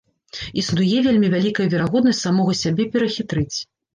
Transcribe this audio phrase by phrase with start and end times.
[0.61, 3.57] Існуе вельмі вялікая верагоднасць самога сябе перахітрыць.